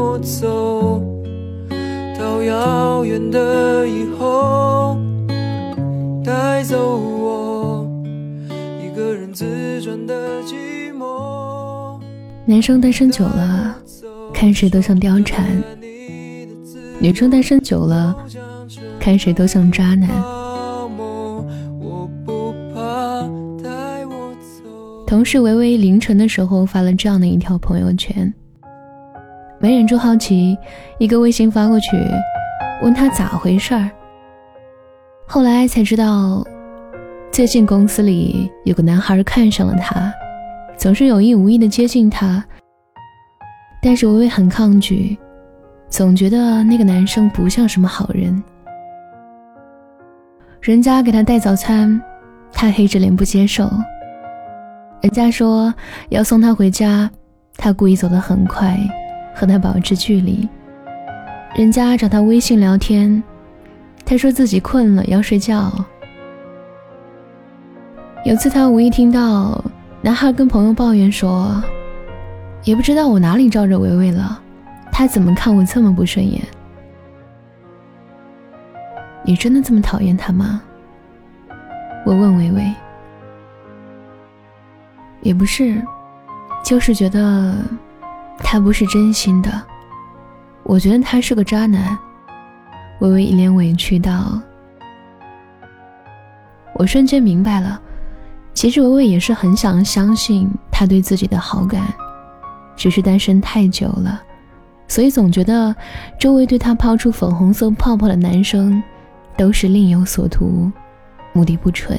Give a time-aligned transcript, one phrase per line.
[0.00, 0.98] 我走
[2.18, 4.98] 到遥远的以后，
[6.24, 7.86] 带走我
[8.82, 12.00] 一个人自转的寂寞。
[12.46, 13.76] 男生单身久了，
[14.32, 15.44] 看谁都像貂蝉；
[16.98, 18.16] 女生单身久了，
[18.98, 20.08] 看谁都像渣男。
[25.06, 28.32] 同事维维凌晨的时候发了这样的一条朋友圈，
[29.62, 30.56] 没忍住好奇，
[30.98, 31.90] 一个微信发过去，
[32.82, 33.90] 问他咋回事儿。
[35.28, 36.42] 后来才知道，
[37.30, 40.10] 最近公司里有个男孩看上了他，
[40.78, 42.42] 总是有意无意的接近他，
[43.82, 45.18] 但是维维很抗拒，
[45.90, 48.42] 总觉得那个男生不像什么好人。
[50.62, 52.00] 人家给他带早餐，
[52.50, 53.70] 他黑着脸不接受。
[55.02, 55.72] 人家说
[56.08, 57.10] 要送他回家，
[57.58, 58.74] 他故意走得很快，
[59.34, 60.48] 和他保持距离。
[61.54, 63.22] 人家找他微信聊天，
[64.04, 65.72] 他说自己困了要睡觉。
[68.24, 69.64] 有次他无意听到
[70.02, 71.62] 男孩跟朋友抱怨说
[72.64, 74.40] ：“也不知道我哪里招惹维维了，
[74.92, 76.42] 他怎么看我这么不顺眼？”
[79.24, 80.62] 你真的这么讨厌他吗？
[82.04, 82.74] 我问维维。
[85.22, 85.82] 也不是，
[86.64, 87.54] 就是觉得
[88.42, 89.50] 他不是真心的。
[90.62, 91.98] 我觉得他是个渣男。
[93.00, 94.38] 微微一脸委屈道
[96.76, 97.80] ：“我瞬间明白了，
[98.52, 101.82] 其实微微也是很想相信他对自己的好感，
[102.76, 104.20] 只是单身太久了，
[104.86, 105.74] 所以总觉得
[106.18, 108.82] 周围对他抛出粉红色泡泡的男生
[109.34, 110.70] 都是另有所图，
[111.32, 111.98] 目的不纯。”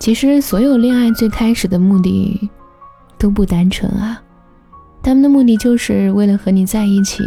[0.00, 2.50] 其实，所有恋爱最开始的目的
[3.20, 4.20] 都不单纯啊！
[5.02, 7.22] 他们的目的就是为了和你在一起，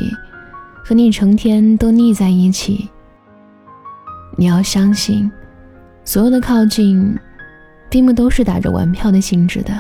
[0.84, 2.90] 和你成天都腻在一起。
[4.36, 5.32] 你要相信，
[6.04, 7.16] 所有的靠近，
[7.90, 9.80] 并不都是打着玩票的性质的。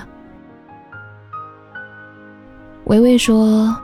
[2.86, 3.76] 维维说：“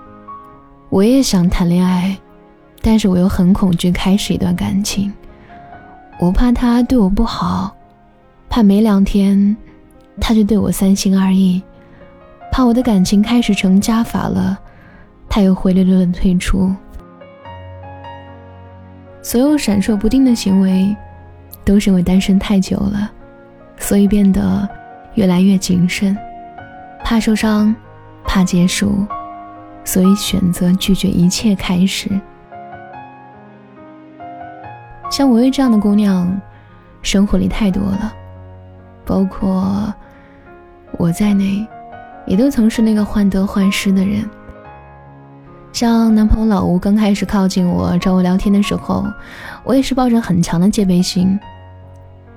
[0.90, 2.16] 我也想谈恋爱，
[2.82, 5.12] 但是我又很恐惧开始一段感情，
[6.20, 7.76] 我怕他对我不好。”
[8.52, 9.56] 怕没两天，
[10.20, 11.62] 他就对我三心二意；
[12.60, 14.60] 怕我的感情开始成加法了，
[15.30, 16.76] 他又灰溜溜的退出。
[19.22, 20.94] 所有闪烁不定的行为，
[21.64, 23.10] 都是因为单身太久了，
[23.78, 24.68] 所以变得
[25.14, 26.18] 越来越谨慎，
[27.02, 27.74] 怕受伤，
[28.26, 29.08] 怕结束，
[29.86, 32.10] 所以选择拒绝一切开始。
[35.10, 36.30] 像维维这样的姑娘，
[37.02, 38.14] 生活里太多了。
[39.06, 39.94] 包括
[40.98, 41.66] 我在内，
[42.30, 44.24] 也都曾是那个患得患失的人。
[45.74, 49.06] 像男朋友老吴刚开始靠近我、找我聊天的时候，
[49.66, 51.38] 我也是抱着很强的戒备心。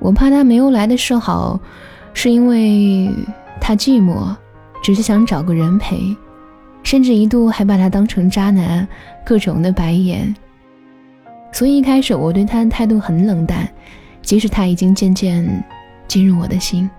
[0.00, 1.60] 我怕他没有来的示好，
[2.12, 3.14] 是因为
[3.60, 4.34] 他寂寞，
[4.82, 6.16] 只是想找个人陪，
[6.82, 8.88] 甚至一度还把他当成渣男，
[9.24, 10.34] 各种的白眼。
[11.52, 13.68] 所以一开始我对他的态度很冷淡，
[14.22, 15.64] 即使他已经渐渐。
[16.08, 16.90] 进入我的心，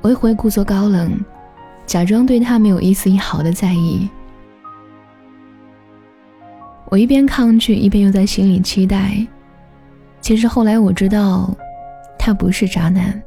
[0.00, 1.12] 我也会故作高冷，
[1.88, 4.06] 假装对他没有一丝一毫的在意。
[6.90, 9.26] 我一边抗拒，一边又在心里期待。
[10.20, 11.56] 其实后来我知道，
[12.18, 13.20] 他不是渣男，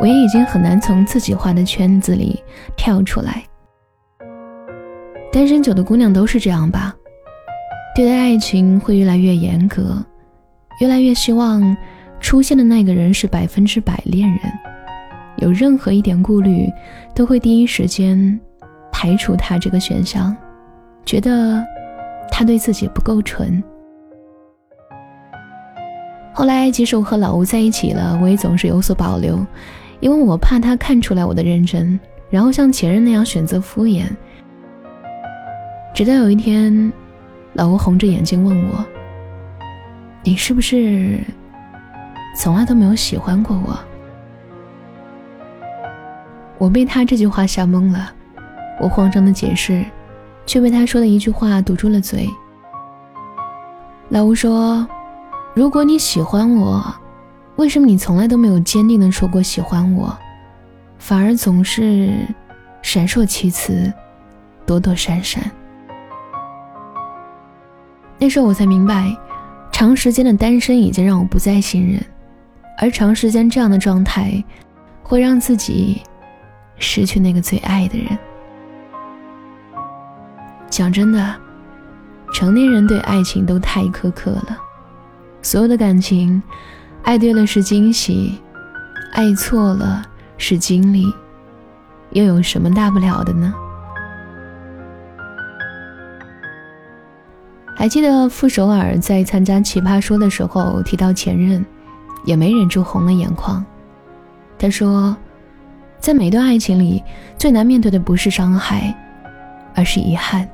[0.00, 2.42] 我也已经很难从自己画的圈子里
[2.76, 3.44] 跳出来。
[5.32, 6.92] 单身久的姑娘都是这样吧？
[7.94, 10.04] 对待爱情会越来越严格，
[10.80, 11.76] 越来越希望。
[12.20, 14.40] 出现的那个人是百分之百恋人，
[15.40, 16.70] 有任何一点顾虑，
[17.14, 18.38] 都会第一时间
[18.92, 20.36] 排除他这个选项，
[21.04, 21.64] 觉得
[22.30, 23.62] 他对自己不够纯。
[26.32, 29.44] 后来，即使我和老吴在一起了，我也总是有所保留，
[29.98, 31.98] 因为我怕他看出来我的认真，
[32.30, 34.04] 然后像前任那样选择敷衍。
[35.92, 36.92] 直到有一天，
[37.54, 38.84] 老吴红着眼睛问我
[40.22, 41.18] ：“你是不是？”
[42.38, 43.76] 从来都没有喜欢过我，
[46.60, 48.12] 我被他这句话吓懵了。
[48.78, 49.82] 我慌张的解释，
[50.44, 52.28] 却被他说的一句话堵住了嘴。
[54.10, 54.86] 老吴说
[55.56, 56.84] ：“如果你喜欢我，
[57.56, 60.14] 为什么你从来都没有坚定的说过喜欢我，
[60.98, 62.12] 反而总是
[62.82, 63.90] 闪烁其词，
[64.66, 65.50] 躲躲闪闪？”
[68.18, 69.10] 那时候我才明白，
[69.72, 71.98] 长时间的单身已经让我不再信任。
[72.78, 74.44] 而长时间这样的状态，
[75.02, 76.02] 会让自己
[76.80, 78.18] 失去那个最爱的人。
[80.68, 81.36] 讲真的，
[82.32, 84.58] 成年人对爱情都太苛刻了。
[85.42, 86.42] 所有的感情，
[87.02, 88.40] 爱对了是惊喜，
[89.12, 90.02] 爱错了
[90.36, 91.12] 是经历，
[92.10, 93.54] 又有什么大不了的呢？
[97.76, 101.64] 还记得傅首尔在参加《奇葩说》的时候提到前任，
[102.24, 103.64] 也没忍住红了眼眶。
[104.58, 105.16] 他说，
[106.00, 107.04] 在每段爱情里，
[107.38, 108.92] 最难面对的不是伤害，
[109.74, 110.48] 而是遗憾。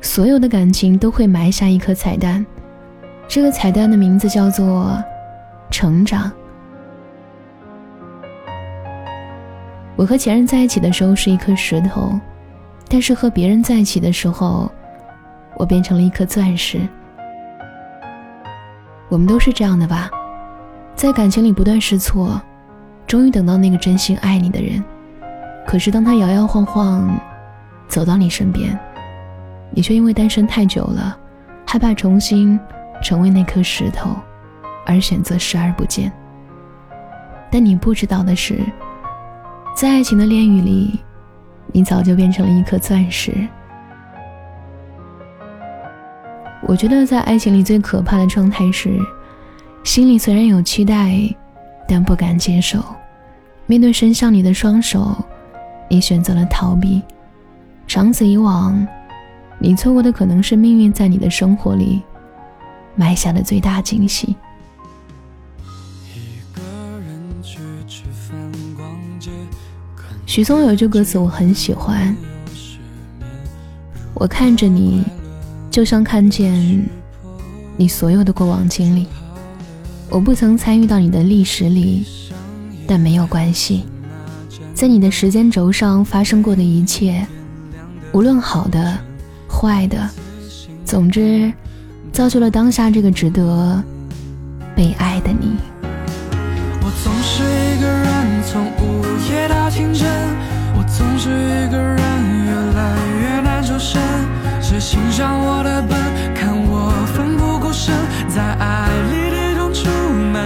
[0.00, 2.44] 所有的感情都会埋下一颗彩蛋，
[3.26, 5.02] 这个彩蛋的名字叫做
[5.70, 6.30] 成长。
[9.96, 12.18] 我和前任在一起的时候是一颗石头，
[12.88, 14.70] 但是和别人在一起的时候。
[15.56, 16.80] 我变成了一颗钻石。
[19.08, 20.10] 我们都是这样的吧，
[20.96, 22.42] 在感情里不断试错，
[23.06, 24.82] 终于等到那个真心爱你的人。
[25.66, 27.18] 可是当他摇摇晃晃
[27.88, 28.78] 走到你身边，
[29.70, 31.16] 你却因为单身太久了，
[31.66, 32.58] 害怕重新
[33.02, 34.14] 成为那颗石头，
[34.86, 36.12] 而选择视而不见。
[37.50, 38.58] 但你不知道的是，
[39.76, 41.00] 在爱情的炼狱里，
[41.72, 43.32] 你早就变成了一颗钻石。
[46.66, 48.98] 我觉得在爱情里最可怕的状态是，
[49.82, 51.18] 心里虽然有期待，
[51.86, 52.82] 但不敢接受。
[53.66, 55.16] 面对伸向你的双手，
[55.88, 57.02] 你选择了逃避。
[57.86, 58.86] 长此以往，
[59.58, 62.02] 你错过的可能是命运在你的生活里
[62.94, 64.36] 埋下的最大惊喜。
[70.26, 72.16] 许嵩有一句歌词我很喜欢，
[74.14, 75.04] 我看着你。
[75.70, 76.88] 就像看见
[77.76, 79.08] 你所有的过往经历，
[80.14, 82.06] 我不曾参与到你的历史里，
[82.86, 83.82] 但没有关系。
[84.72, 87.26] 在你的时间轴上发生过的一切，
[88.12, 88.96] 无论好的、
[89.50, 90.08] 坏的，
[90.84, 91.52] 总之，
[92.12, 93.82] 造就了当下这个值得
[94.76, 95.56] 被爱的你。
[96.80, 100.08] 我总是一个人，从午夜到清晨，
[100.76, 101.98] 我总是一个人，
[102.46, 104.00] 越来越难抽身。
[104.62, 105.98] 谁欣赏我的笨？
[106.36, 107.92] 看我奋不顾身，
[108.28, 108.83] 在爱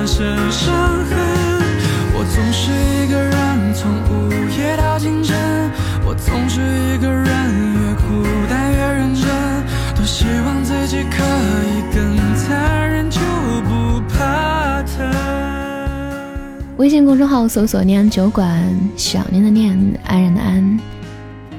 [0.09, 0.73] 身伤
[1.05, 1.19] 痕。
[2.15, 5.37] 我总是一个人，从午夜到清晨。
[6.03, 9.29] 我总是一个人，越孤单越认真。
[9.95, 11.23] 多希望自己可
[11.69, 13.21] 以更残忍，就
[13.69, 14.97] 不怕疼。
[16.79, 18.65] 微信公众号搜索“念安酒馆”，
[18.97, 20.81] 想念的念，安然的安。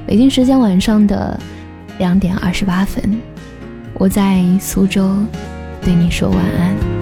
[0.07, 1.39] 北京时间晚上的。
[1.99, 3.19] 两点二十八分，
[3.95, 5.17] 我在苏州，
[5.81, 6.98] 对你说晚安。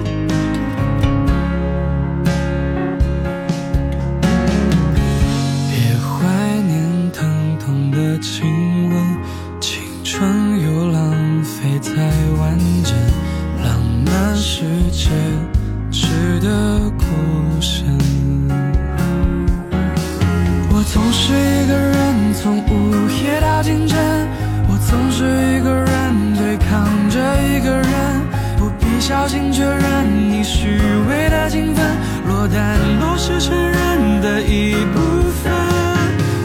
[29.08, 30.78] 小心确认你虚
[31.08, 31.82] 伪的情分，
[32.28, 35.00] 落单都是承认的一部
[35.42, 35.50] 分。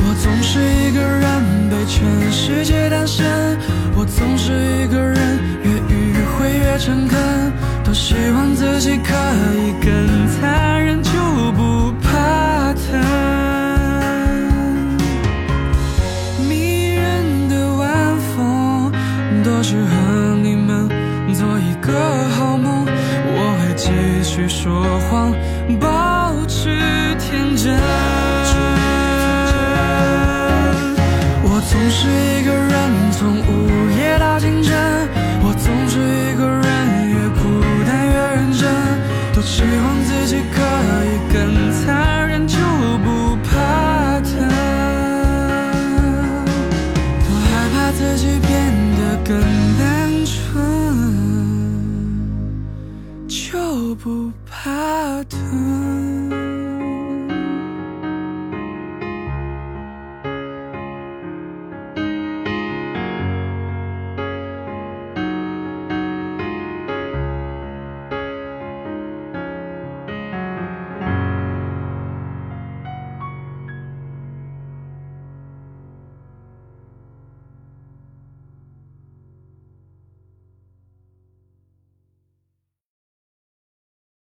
[0.06, 3.26] 我总是一个人被全世界单身，
[3.98, 7.20] 我总是一个人越迂回越诚恳，
[7.84, 9.14] 多希望自己可
[9.60, 10.26] 以更
[31.94, 32.76] 我总是一个人
[33.12, 34.74] 从午夜到清晨
[35.44, 36.66] 我总是一个人
[37.08, 38.64] 越孤单越认真
[39.32, 40.58] 多希望自己可
[41.06, 42.58] 以更残忍就
[43.04, 44.32] 不怕疼
[47.20, 48.50] 多害怕自己变
[48.98, 49.40] 得更
[49.78, 50.34] 单纯
[53.28, 55.83] 就不怕疼。